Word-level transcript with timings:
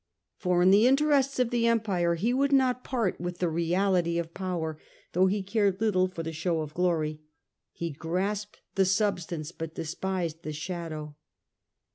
For 0.35 0.63
in 0.63 0.71
the 0.71 0.87
interests 0.87 1.37
of 1.37 1.51
the 1.51 1.67
empire 1.67 2.15
he 2.15 2.33
would 2.33 2.51
not 2.51 2.83
part 2.83 3.21
with 3.21 3.37
the 3.37 3.47
reality 3.49 4.17
of 4.17 4.33
power, 4.33 4.79
though 5.13 5.27
he 5.27 5.43
cared 5.43 5.79
little 5.79 6.07
for 6.07 6.23
the 6.23 6.33
show 6.33 6.61
of 6.61 6.73
glory; 6.73 7.21
he 7.71 7.91
grasped 7.91 8.61
the 8.73 8.85
substance, 8.85 9.51
but 9.51 9.75
despised 9.75 10.41
the 10.41 10.53
shadow. 10.53 11.17